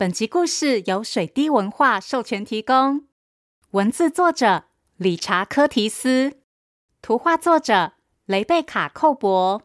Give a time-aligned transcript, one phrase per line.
[0.00, 3.06] 本集故事由水滴文化授权提供，
[3.72, 6.38] 文字作者理查·科提斯，
[7.02, 7.94] 图画作者
[8.24, 9.60] 雷贝卡·寇博，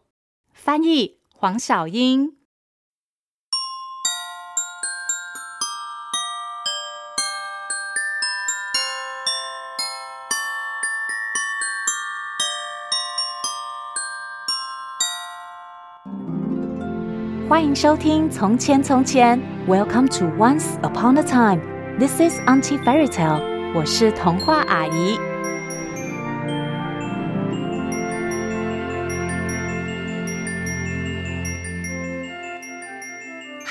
[0.52, 2.38] 翻译黄小英。
[17.54, 21.62] 欢迎收听《从前从前》，Welcome to Once Upon a Time。
[22.00, 23.44] This is Auntie Fairy Tale。
[23.76, 25.20] 我是童话阿姨。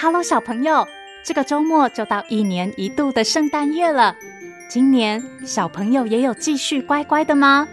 [0.01, 0.87] Hello，小朋友，
[1.25, 4.15] 这个周末就到一年一度的圣诞夜了。
[4.69, 7.67] 今年小朋友也有继续乖乖的吗？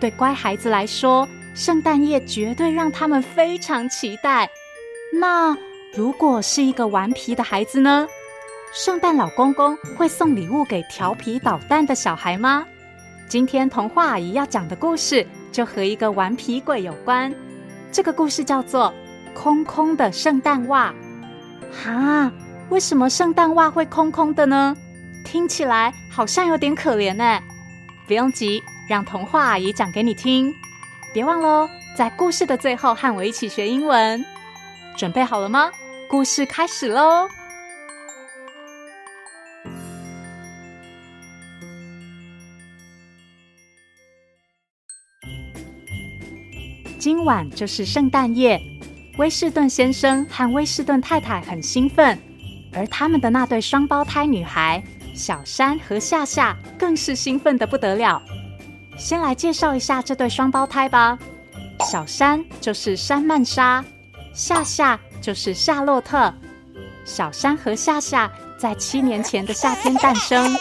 [0.00, 4.50] 对乖孩子来说，圣诞夜绝对让他们非常期待。
[5.20, 5.56] 那
[5.94, 8.06] 如果是一个顽皮的孩子呢？
[8.72, 12.66] 圣诞老公公会送礼物给调皮捣蛋的小孩吗？
[13.28, 17.32] 今天童话阿姨要讲的故事就和一个顽皮鬼有关。
[17.92, 18.92] 这个故事叫做
[19.40, 20.92] 《空空的圣诞袜》。
[21.84, 22.32] 哈，
[22.70, 24.76] 为什么圣诞袜会空空的呢？
[25.24, 27.40] 听起来好像有点可怜呢。
[28.08, 30.52] 不用急，让童话阿姨讲给你听。
[31.12, 34.24] 别忘喽，在故事的最后和我一起学英文。
[34.96, 35.70] 准备好了吗？
[36.08, 37.28] 故事开始喽！
[46.98, 48.60] 今晚就是圣诞夜，
[49.18, 52.18] 威士顿先生和威士顿太太很兴奋，
[52.72, 54.82] 而他们的那对双胞胎女孩
[55.14, 58.22] 小珊和夏夏更是兴奋的不得了。
[58.96, 61.18] 先来介绍一下这对双胞胎吧，
[61.90, 63.84] 小珊就是珊曼莎。
[64.34, 66.34] 夏夏就是夏洛特，
[67.04, 70.54] 小山和夏夏在七年前的夏天诞生。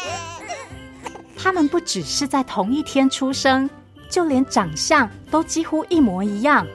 [1.35, 3.67] 他们不只是在同一天出生，
[4.09, 6.65] 就连长相都几乎一模一样。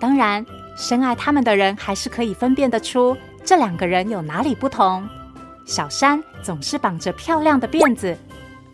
[0.00, 0.44] 当然，
[0.76, 5.06] 深爱他们的人还是可以分辨得出这两个人有哪里不同。
[5.66, 8.16] 小山总是绑着漂亮的辫子，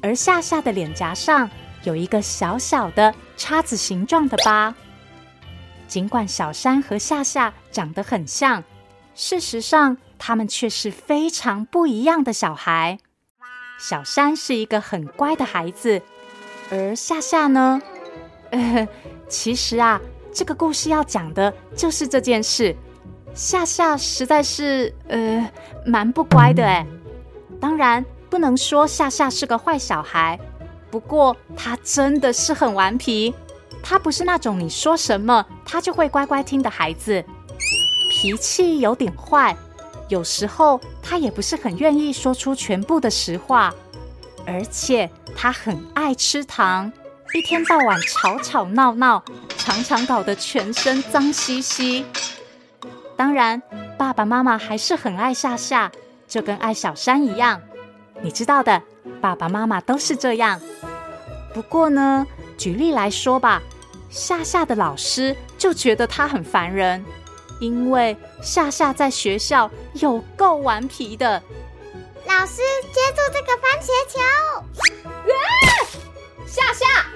[0.00, 1.50] 而夏夏的脸颊上
[1.82, 4.72] 有一个小小的叉子形状的疤。
[5.88, 8.62] 尽管小山和夏夏长得很像，
[9.14, 12.98] 事实上他们却是非常不一样的小孩。
[13.80, 16.02] 小山是一个很乖的孩子，
[16.70, 17.80] 而夏夏呢？
[18.50, 18.86] 呃，
[19.28, 20.00] 其实啊，
[20.32, 22.76] 这个故事要讲的就是这件事。
[23.34, 25.50] 夏夏实在是呃
[25.86, 26.84] 蛮不乖的诶。
[27.60, 30.38] 当然不能说夏夏是个坏小孩，
[30.90, 33.34] 不过他真的是很顽皮。
[33.88, 37.24] 他不是那种你说什么他就会乖乖听的孩子，
[38.10, 39.56] 脾气有点坏，
[40.08, 43.72] 有时候他也不是很愿意说出全部的实话，
[44.46, 46.92] 而且他很爱吃糖，
[47.32, 49.24] 一天到晚吵吵闹闹，
[49.56, 52.04] 常常搞得全身脏兮兮。
[53.16, 53.62] 当然，
[53.96, 55.90] 爸爸妈妈还是很爱夏夏，
[56.28, 57.62] 就跟爱小山一样，
[58.20, 58.82] 你知道的，
[59.22, 60.60] 爸爸妈妈都是这样。
[61.54, 62.26] 不过呢，
[62.58, 63.62] 举例来说吧，
[64.10, 67.04] 夏夏的老师就觉得他很烦人，
[67.60, 71.42] 因为夏夏在学校有够顽皮的。
[72.26, 74.18] 老师，接住这个番茄球！
[74.80, 75.34] 啊！
[76.46, 77.06] 夏夏，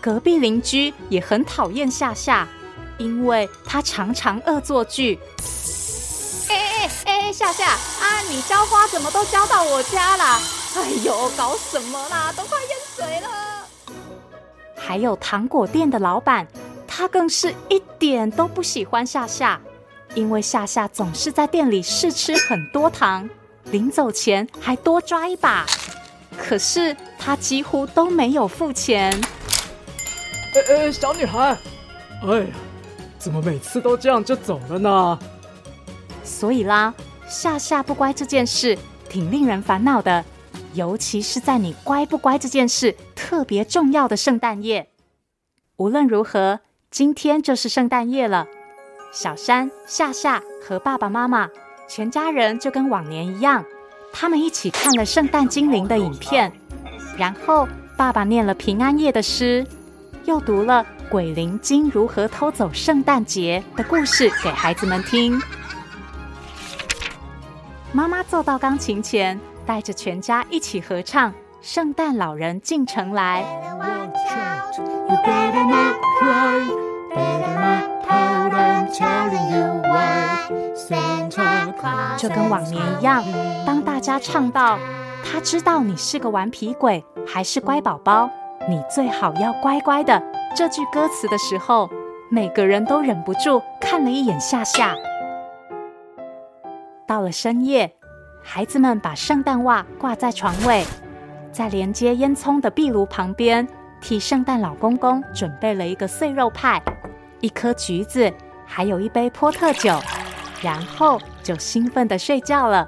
[0.00, 2.48] 隔壁邻居也很讨厌夏夏，
[2.98, 5.18] 因为他常常恶作剧。
[6.48, 10.40] 哎哎哎，夏夏啊，你浇花怎么都浇到我家啦？
[10.76, 12.32] 哎呦，搞什么啦？
[12.36, 12.58] 都快！
[14.84, 16.44] 还有糖果店的老板，
[16.88, 19.60] 他更是一点都不喜欢夏夏，
[20.16, 23.30] 因为夏夏总是在店里试吃很多糖，
[23.70, 25.64] 临走前还多抓一把，
[26.36, 29.12] 可是他几乎都没有付钱。
[30.54, 31.56] 哎哎，小女孩，
[32.24, 32.46] 哎呀，
[33.18, 35.18] 怎么每次都这样就走了呢？
[36.24, 36.92] 所以啦，
[37.28, 38.76] 夏夏不乖这件事
[39.08, 40.24] 挺令人烦恼的。
[40.74, 44.88] 尤其是在你乖不乖这件事特别重要的圣诞夜，
[45.76, 46.60] 无论如何，
[46.90, 48.46] 今天就是圣诞夜了。
[49.12, 51.50] 小山、夏夏和爸爸妈妈
[51.86, 53.64] 全家人就跟往年一样，
[54.12, 56.50] 他们一起看了圣诞精灵的影片，
[57.18, 59.66] 然后爸爸念了平安夜的诗，
[60.24, 65.38] 又读了鬼灵精如何偷走圣诞节的故事给孩子们听。
[67.92, 69.38] 妈妈坐到钢琴前。
[69.66, 71.30] 带着全家一起合唱
[71.60, 73.44] 《圣诞老人进城来》。
[82.18, 83.24] 就跟往年一样，
[83.66, 84.78] 当大家唱到
[85.24, 88.30] “他知道你是个顽皮鬼还是乖宝宝，
[88.68, 90.22] 你最好要乖乖的”
[90.54, 91.90] 这句歌词的时候，
[92.30, 94.94] 每个人都忍不住看了一眼夏夏。
[97.06, 97.92] 到了深夜，
[98.44, 100.84] 孩子们把圣诞袜挂在床尾，
[101.50, 103.66] 在连接烟囱的壁炉旁边，
[104.00, 106.82] 替圣诞老公公准备了一个碎肉派、
[107.40, 108.30] 一颗橘子，
[108.66, 109.98] 还有一杯波特酒，
[110.60, 112.86] 然后就兴奋地睡觉了。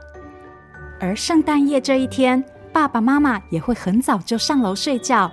[1.00, 5.30] 而圣诞夜这一天，爸爸妈妈也会很早就上楼睡觉，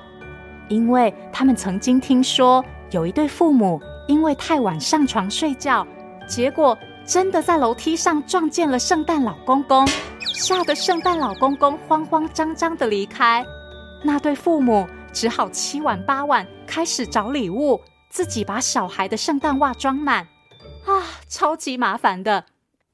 [0.69, 5.85] 因为他们曾经听说有一对父母因为太晚上床睡觉，
[6.27, 6.77] 结果。
[7.03, 9.85] 真的在楼梯上撞见了圣诞老公公，
[10.33, 13.45] 吓得圣诞老公公慌慌张张的离开。
[14.03, 17.79] 那对父母只好七晚八晚开始找礼物，
[18.09, 20.27] 自己把小孩的圣诞袜装满，
[20.85, 22.45] 啊，超级麻烦的。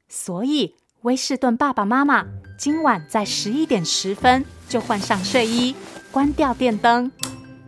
[0.09, 2.25] 所以威士顿爸爸妈妈
[2.57, 5.75] 今晚在十一点十分就换上睡衣，
[6.11, 7.11] 关掉电灯。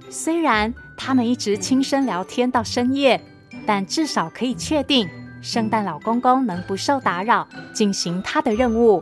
[0.09, 3.23] 虽然他们一直轻声聊天到深夜，
[3.65, 5.07] 但至少可以确定。
[5.41, 9.01] 圣诞老公公能不受打扰进行他的任务？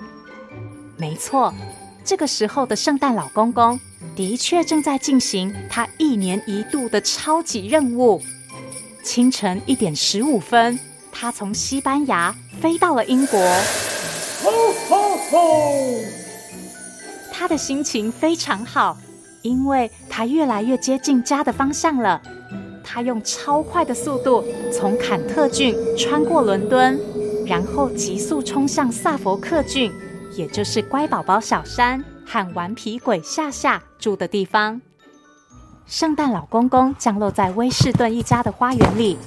[0.97, 1.53] 没错，
[2.03, 3.79] 这个时候的圣诞老公公
[4.15, 8.21] 的确正在进行他一年一度的超级任务。
[9.03, 10.77] 清晨一点十五分，
[11.11, 13.39] 他从西班牙飞到了英国。
[14.43, 14.51] 吼
[14.89, 16.01] 吼吼！
[17.31, 18.97] 他的心情非常好，
[19.43, 22.21] 因为他越来越接近家的方向了。
[22.83, 24.43] 他用超快的速度
[24.73, 26.99] 从坎特郡穿过伦敦，
[27.45, 29.91] 然后急速冲向萨佛克郡，
[30.37, 34.79] 也就是乖宝宝小山和顽皮鬼夏夏住的地方。
[35.87, 39.17] 圣诞老公公降落在威士顿一家的花园里，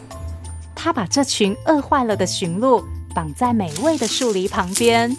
[0.77, 5.11] 他把这群饿坏了的驯鹿绑在美味的树篱旁边。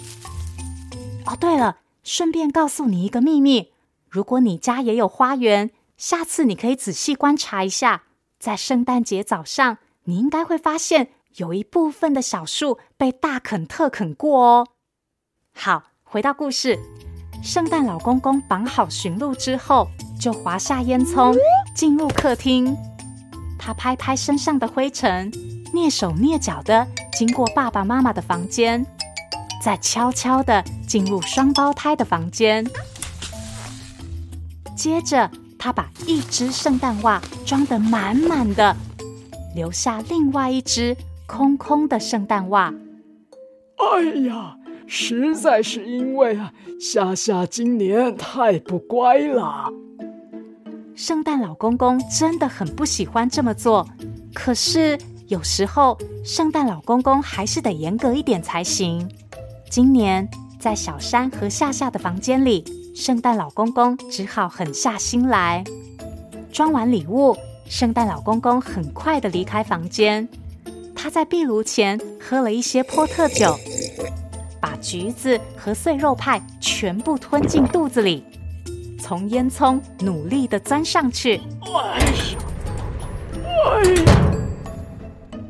[1.25, 3.73] 哦，对了，顺便告诉你一个秘密：
[4.09, 8.03] 如果你家也有花园，下次你可以仔细观察一下。
[8.39, 14.67] 在圣诞节早上，你应该会发现有一部分的小树被大啃特啃过哦。
[15.53, 16.79] 好，回到故事，
[17.43, 19.87] 圣诞老公公绑好驯鹿之后，
[20.19, 21.37] 就滑下烟囱，
[21.75, 22.75] 进入客厅。
[23.59, 25.31] 他拍拍身上的灰尘，
[25.73, 28.85] 蹑手蹑脚的经过爸爸妈妈的房间，
[29.61, 32.65] 再悄悄的进入双胞胎的房间，
[34.75, 35.29] 接着。
[35.63, 38.75] 他把一只圣诞袜装得满满的，
[39.53, 40.97] 留下另外一只
[41.27, 42.73] 空空的圣诞袜。
[43.77, 44.57] 哎呀，
[44.93, 49.71] 实在是因为啊，夏夏今年太不乖了。
[50.93, 53.87] 圣诞老公公真的很不喜欢这么做，
[54.33, 59.09] 可是有时候圣诞老公公还是得严格一点才行。
[59.69, 60.27] 今年
[60.59, 62.65] 在小山和夏夏的房间里。
[62.93, 65.63] 圣诞老公公只好狠下心来，
[66.51, 67.33] 装完礼物，
[67.65, 70.27] 圣诞老公公很快的离开房间。
[70.93, 73.57] 他在壁炉前喝了一些波特酒，
[74.61, 78.23] 把橘子和碎肉派全部吞进肚子里，
[78.99, 81.41] 从烟囱努力的钻上去，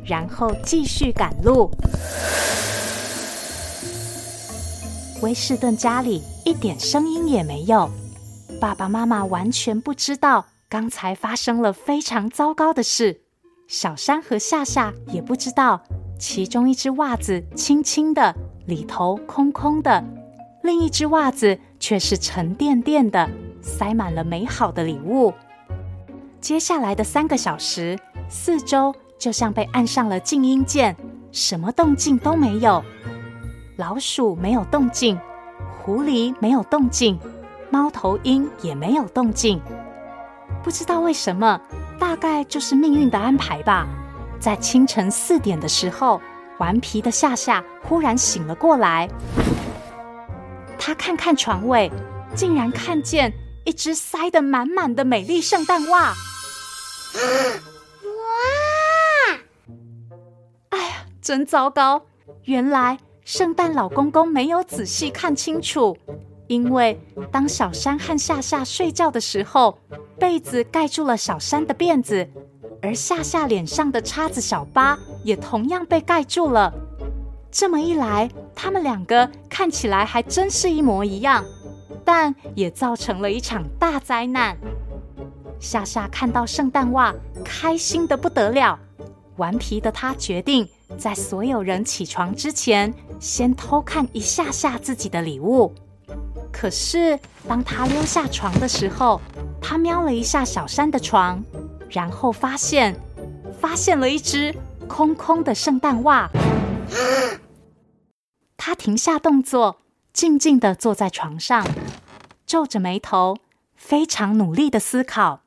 [0.06, 1.70] 然后继续赶路。
[5.22, 7.92] 威士顿家里一点声音也没有，
[8.60, 13.22] 爸爸妈妈完全不知道刚才发生了非常糟糕的事。
[13.68, 15.82] 小山和夏夏也不知道，
[16.18, 20.04] 其中一只袜子轻轻的，里头空空的，
[20.62, 23.30] 另一只袜子却是沉甸甸的，
[23.62, 25.34] 塞满了美好的礼物。
[26.40, 27.98] 接下来的三个小时，
[28.30, 30.96] 四周就像被按上了静音键，
[31.32, 32.84] 什么动静都没有。
[33.78, 35.20] 老鼠没有动静，
[35.80, 37.20] 狐狸没有动静，
[37.70, 39.60] 猫头鹰也没有动静。
[40.64, 41.60] 不知道为什么，
[42.00, 43.88] 大概就是命运的安排吧。
[44.40, 46.22] 在清晨四点的时候，
[46.62, 49.10] 顽皮的夏夏忽然醒了过来。
[50.78, 51.92] 他看看床尾，
[52.36, 53.34] 竟然看见
[53.66, 56.14] 一只塞得满满的美丽圣诞袜。
[58.04, 59.36] 哇！
[60.70, 62.04] 哎呀，真糟糕！
[62.44, 63.00] 原来。
[63.24, 65.96] 圣诞老公公没有仔细看清楚，
[66.48, 67.00] 因为
[67.32, 69.78] 当小山和夏夏睡觉的时候，
[70.20, 72.28] 被子盖住了小山的辫子，
[72.82, 76.74] 而夏夏脸上的叉子小疤也同样被盖住了。
[77.52, 81.44] 这么一来，他们两个看起来还真是一模一样，
[82.04, 84.58] 但也造成了一场大灾难。
[85.60, 88.80] 夏夏看到圣诞袜，开心得不得了。
[89.38, 95.74] 顽皮的他决定，在所有人起床之前，先偷看一下下自己的礼物。
[96.52, 99.20] 可是当他溜下床的时候，
[99.62, 101.44] 他瞄了一下小山的床，
[101.92, 102.96] 然后发现
[103.60, 104.56] 发现了一只
[104.88, 106.30] 空空的圣诞袜。
[108.58, 109.78] 他停下动作，
[110.14, 111.66] 静静地坐在床上，
[112.46, 113.38] 皱着眉头，
[113.76, 115.42] 非常努力地思考。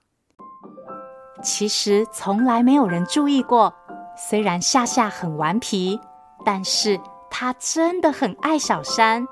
[1.42, 3.74] 其实从来没有人注意过，
[4.16, 6.00] 虽然夏夏很顽皮，
[6.44, 6.98] 但是
[7.30, 9.26] 他真的很爱小山。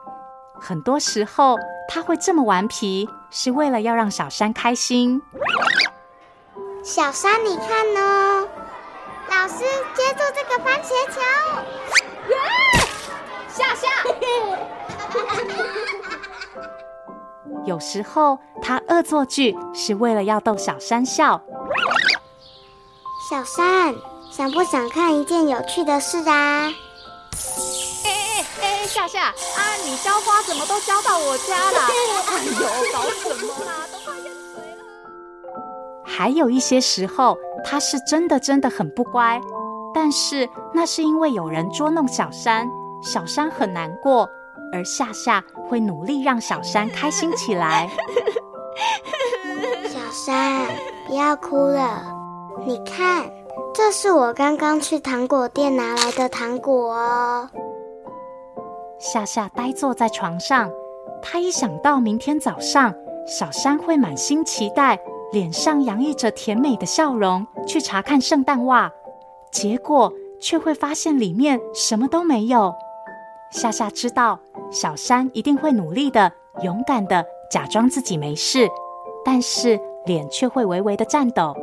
[0.61, 1.57] 很多时候
[1.88, 5.21] 他会这么顽皮，是为了要让小山开心。
[6.82, 8.48] 小山，你看呢？
[9.28, 9.58] 老师
[9.94, 11.20] 接住这个番茄球。
[13.48, 13.88] 夏夏，
[17.64, 21.40] 有时候他恶作剧是为了要逗小山笑。
[23.30, 23.94] 小山，
[24.30, 26.72] 想不想看一件有趣的事啊？
[28.04, 29.34] 哎哎哎，夏夏啊，
[29.84, 31.80] 你浇花怎么都浇到我家了？
[32.28, 33.86] 哎呦，搞什么啦？
[36.14, 39.40] 还有一些时候，他是真的真的很不乖，
[39.95, 42.71] 但是那是因为有人捉弄小山，
[43.02, 44.28] 小山很难过，
[44.75, 47.88] 而夏夏会努力让小山开心起来。
[49.88, 50.66] 小山，
[51.07, 52.02] 不要哭了。
[52.66, 53.25] 你看，
[53.75, 57.49] 这是我刚刚去糖果店拿来的糖果哦。
[58.99, 60.71] 夏夏呆坐在床上，
[61.23, 62.95] 她一想到明天早上
[63.26, 65.00] 小山会满心期待，
[65.32, 68.92] 脸上洋溢着甜美的笑容去查看圣诞袜，
[69.50, 72.74] 结果却会发现里面什么都没有。
[73.50, 74.38] 夏夏知道
[74.70, 78.68] 小山一定会努力的、勇敢的假装自己没事，
[79.24, 81.56] 但是脸却会微微的颤抖。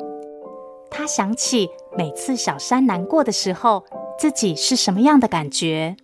[0.90, 3.86] 他想起每次小山难过的时候，
[4.18, 5.96] 自己是什么样的感觉。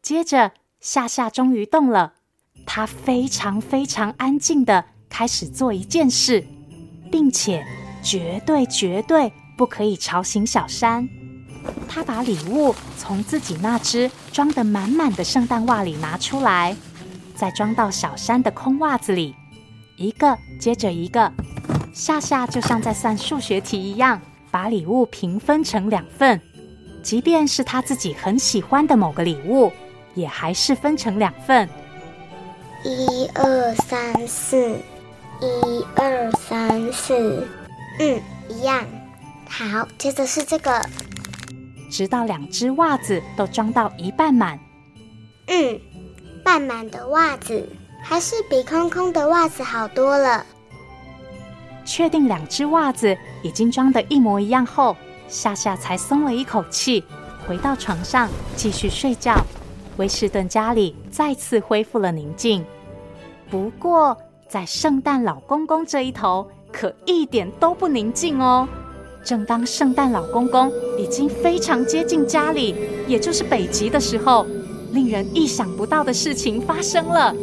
[0.00, 2.14] 接着，夏夏终于动了，
[2.66, 6.42] 他非常非常安静的开始做一件事，
[7.10, 7.62] 并且
[8.02, 11.06] 绝对绝对不可以吵醒小山。
[11.86, 16.74] 他把礼物从自己那只装得满满的圣诞袜里拿出来，
[17.36, 19.34] 再装到小山的空袜子里，
[19.98, 21.30] 一个接着一个。
[21.92, 24.18] 夏夏就像在算数学题一样，
[24.50, 26.40] 把礼物平分成两份，
[27.02, 29.70] 即便是他自己很喜欢的某个礼物，
[30.14, 31.68] 也还是分成两份。
[32.82, 34.76] 一二三四，
[35.42, 37.44] 一二三四，
[37.98, 38.86] 嗯，一样。
[39.48, 40.80] 好，接着是这个，
[41.90, 44.56] 直到两只袜子都装到一半满。
[45.48, 45.80] 嗯，
[46.44, 47.68] 半满的袜子
[48.04, 50.46] 还是比空空的袜子好多了。
[51.84, 54.96] 确定两只袜子已经装的一模一样后，
[55.26, 57.02] 夏夏才松了一口气，
[57.48, 59.44] 回到床上继续睡觉。
[59.96, 62.64] 威士顿家里再次恢复了宁静。
[63.50, 64.16] 不过，
[64.52, 68.68] 在圣诞老公公这一头，可一点都不宁静哦。
[69.24, 72.74] 正当圣诞老公公已经非常接近家里，
[73.08, 74.46] 也就是北极的时候，
[74.90, 77.34] 令人意想不到的事情发生了。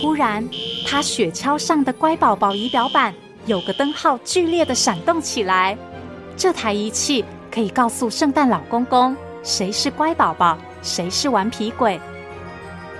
[0.00, 0.48] 忽然，
[0.86, 3.12] 他雪橇上的乖宝宝仪表板
[3.46, 5.76] 有个灯号剧烈的闪动起来。
[6.36, 12.00] 这台仪器可以告诉圣诞老公公谁是乖宝宝，谁是顽皮鬼。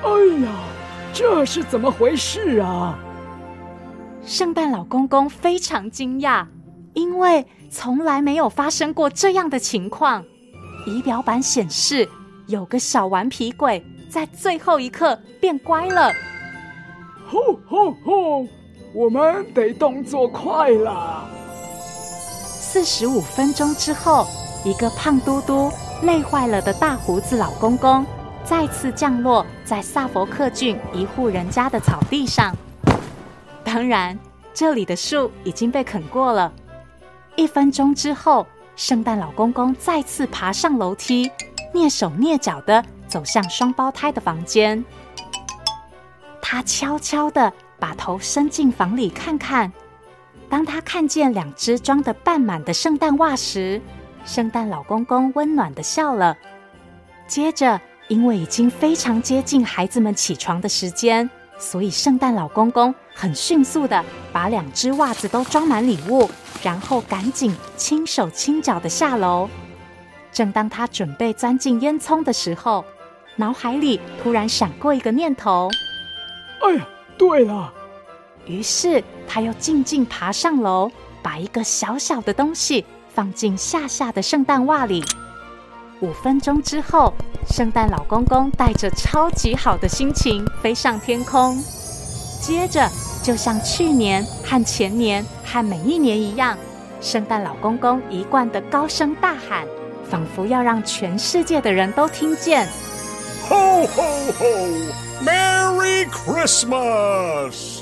[0.02, 0.10] 哎
[0.44, 0.50] 呀，
[1.18, 2.98] 这是怎么回事啊？
[4.26, 6.44] 圣诞老公公非常惊讶，
[6.92, 10.22] 因为从来没有发生过这样的情况。
[10.86, 12.06] 仪表板显示，
[12.48, 16.12] 有个小顽皮鬼在最后一刻变乖了。
[17.26, 18.46] 吼吼吼！
[18.92, 21.26] 我们得动作快了。
[21.80, 24.26] 四十五分钟之后，
[24.66, 28.04] 一个胖嘟嘟、累坏了的大胡子老公公
[28.48, 32.54] 再次降落在萨佛克郡一户人家的草地上。
[33.64, 34.16] 当然，
[34.54, 36.52] 这里的树已经被啃过了。
[37.34, 41.28] 一分钟之后，圣诞老公公再次爬上楼梯，
[41.74, 44.82] 蹑手蹑脚的走向双胞胎的房间。
[46.40, 49.70] 他悄悄的把头伸进房里看看。
[50.48, 53.82] 当他看见两只装得半满的圣诞袜时，
[54.24, 56.36] 圣诞老公公温暖的笑了。
[57.26, 66.30] 接着，因为已经非常接近孩子们起床的时间，所以圣诞老公公很迅速的把两只袜子都装满礼物，
[66.62, 69.48] 然后赶紧轻手轻脚地下楼。
[70.32, 72.84] 正当他准备钻进烟囱的时候，
[73.36, 75.68] 脑海里突然闪过一个念头。
[76.62, 76.86] 哎呀，
[77.18, 77.72] 对了！
[78.46, 80.90] 于是他又静静爬上楼，
[81.22, 85.04] 把一个小小的东西放进夏夏的圣诞袜里。
[86.00, 87.12] 五分钟之后，
[87.50, 91.62] 圣诞老公公带着超级好的心情飞上天空。
[92.40, 92.88] 接着，
[93.22, 96.56] 就像去年和前年和每一年一样，
[97.00, 99.66] 圣诞老公公一贯的高声大喊，
[100.08, 102.68] 仿佛要让全世界的人都听见
[103.48, 107.80] ：“Ho ho ho，Merry Christmas！”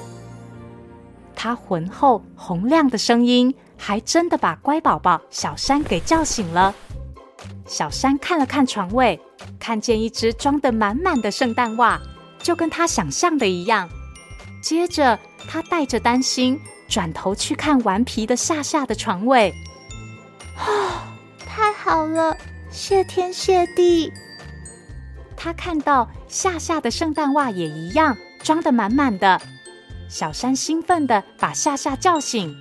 [1.34, 6.74] 他浑厚洪亮的声音，还真的把乖宝宝小山给叫醒了。
[7.66, 9.20] 小山看了看床位，
[9.58, 12.00] 看见一只装得满满的圣诞袜，
[12.42, 13.88] 就跟他想象的一样。
[14.62, 16.58] 接着，他带着担心
[16.88, 19.54] 转头去看顽皮的夏夏的床位。
[20.56, 22.36] 啊，太好了，
[22.70, 24.12] 谢天谢地！
[25.36, 29.40] 他看到夏夏的圣诞袜也一样装得满满的。
[30.08, 32.54] 小山兴奋地把夏夏叫醒：“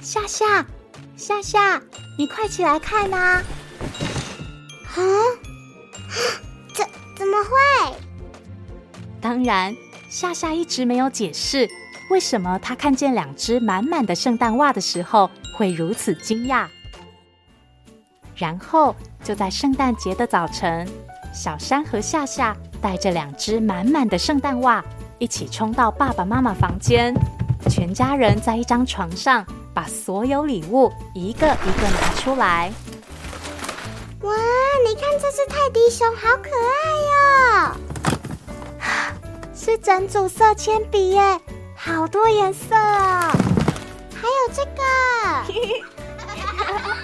[0.00, 0.66] 夏夏，
[1.16, 1.80] 夏夏，
[2.18, 3.42] 你快起来看啊！”
[4.94, 5.02] 啊？
[6.74, 6.86] 怎
[7.16, 7.94] 怎么会？
[9.20, 9.74] 当然，
[10.10, 11.68] 夏夏一直没有解释
[12.10, 16.66] 为什么他看见两只满满的圣诞袜的时候会如此惊讶。
[18.36, 20.88] 然后就在圣诞节的早晨，
[21.34, 24.82] 小山和夏夏带着两只满满的圣诞袜
[25.18, 27.12] 一起冲到爸爸妈妈房间，
[27.68, 32.72] 全家人在一张床上把所有礼物一个一个拿出来。
[34.78, 37.12] 哇，你看这只泰迪熊好可爱哟、
[37.56, 37.76] 哦！
[39.54, 41.40] 是整组色铅笔耶，
[41.74, 43.32] 好多颜色哦！
[44.14, 44.82] 还有这个。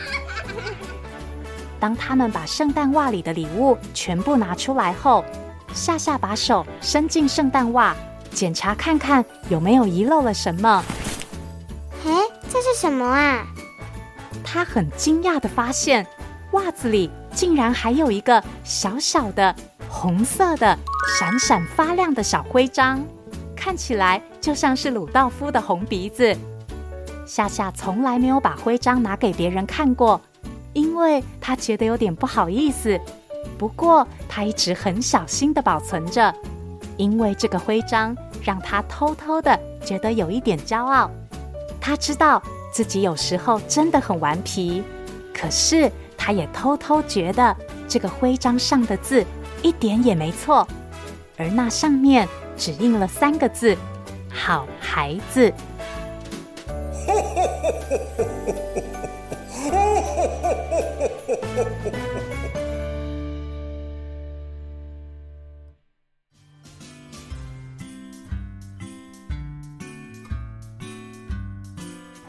[1.81, 5.25] 当他们把圣诞袜里的礼物全部拿出来后，
[5.75, 7.95] 夏夏把手伸进圣诞袜，
[8.33, 10.85] 检查看看有没有遗漏了什么。
[12.07, 12.13] 哎，
[12.49, 13.45] 这是什么啊？
[14.45, 16.07] 他很惊讶的发现。
[16.53, 19.55] 袜子里竟然还有一个小小的
[19.89, 20.79] 红色的
[21.19, 23.05] 闪闪发亮的小徽章，
[23.57, 26.35] 看起来就像是鲁道夫的红鼻子。
[27.27, 30.21] 夏夏从来没有把徽章拿给别人看过，
[30.75, 32.99] 因为他觉得有点不好意思。
[33.59, 36.33] 不过他一直很小心的保存着，
[36.97, 41.11] 因为这个徽章让他偷偷的觉得有一点骄傲。
[41.81, 42.41] 他知道
[42.73, 44.85] 自己有时候真的很顽皮，
[45.33, 45.91] 可是。
[46.27, 47.55] 他也偷偷觉得
[47.87, 49.23] 这个徽章上的字
[49.61, 50.67] 一点也没错，
[51.37, 53.77] 而那上面只印了三个字
[54.33, 55.53] ：“好孩子。”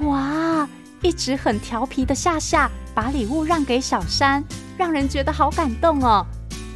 [0.01, 0.67] 哇，
[1.01, 2.69] 一直很调皮的夏夏。
[2.95, 4.41] 把礼物让给小山，
[4.77, 6.25] 让人觉得好感动哦。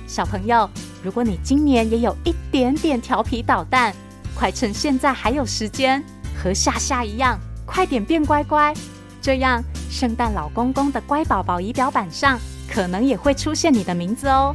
[0.06, 0.70] 小朋友，
[1.02, 3.96] 如果你今年也有一点点调皮捣蛋，
[4.36, 6.04] 快趁现在还有时间，
[6.36, 8.74] 和夏夏一样，快点变乖乖。
[9.22, 12.38] 这样，圣诞老公公的乖宝宝仪表板上
[12.70, 14.54] 可能也会出现你的名字哦。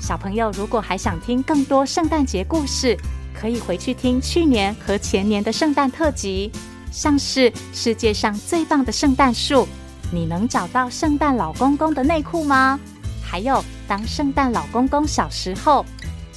[0.00, 2.96] 小朋友，如果还想听更多圣诞节故事，
[3.34, 6.50] 可以回去听去年和前年的圣诞特辑，
[6.90, 9.68] 像是世界上最棒的圣诞树。
[10.10, 12.80] 你能找到圣诞老公公的内裤吗？
[13.22, 15.84] 还有，当圣诞老公公小时候，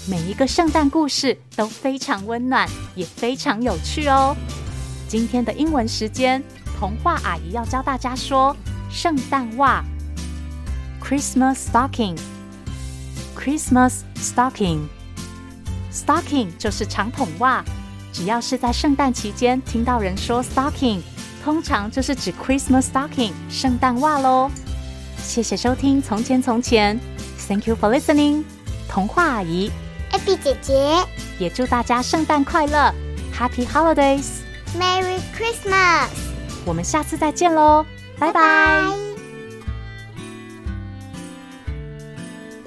[0.10, 4.36] 每一个圣诞故事都非常温暖，也非常有趣哦。
[5.08, 6.44] 今天的英文时间，
[6.78, 8.54] 童话阿姨要教大家说
[8.90, 9.82] 圣诞袜
[11.02, 17.64] ，Christmas stocking，Christmas stocking，stocking 就是长筒袜。
[18.12, 21.00] 只要是在圣诞期间听到人说 stocking。
[21.44, 24.50] 通常就是指 Christmas stocking 圣诞袜喽。
[25.18, 27.00] 谢谢收听《从前从前》
[27.48, 28.44] ，Thank you for listening。
[28.90, 29.72] 童话阿姨，
[30.12, 30.98] 艾比姐姐，
[31.40, 32.94] 也祝大家圣诞快乐
[33.34, 36.10] ，Happy Holidays，Merry Christmas。
[36.66, 37.86] 我们下次再见喽，
[38.20, 38.84] 拜拜。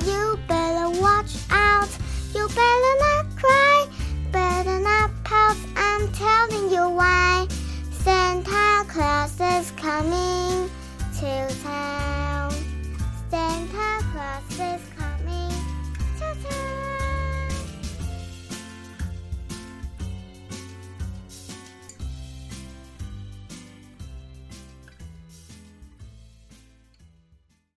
[0.06, 1.88] You better watch out.
[2.34, 3.87] You better not cry.
[4.32, 5.56] Better not pout.
[5.76, 7.46] I'm telling you why.
[8.44, 10.70] Santa Claus is coming
[11.18, 12.52] to town.
[13.30, 14.93] Santa Claus is